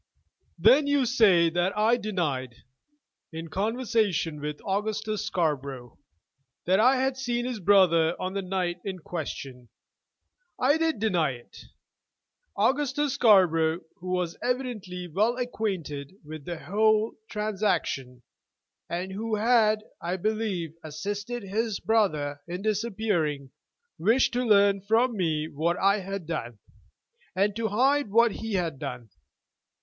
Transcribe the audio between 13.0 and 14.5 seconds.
Scarborough, who was